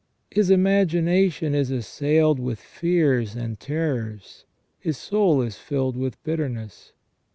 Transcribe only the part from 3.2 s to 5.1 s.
and terrors; his